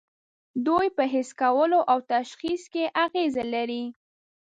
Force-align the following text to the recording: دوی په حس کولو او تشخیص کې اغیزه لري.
دوی 0.65 0.87
په 0.95 1.03
حس 1.13 1.29
کولو 1.41 1.79
او 1.91 1.97
تشخیص 2.13 2.63
کې 2.73 2.83
اغیزه 3.05 3.43
لري. 3.53 3.83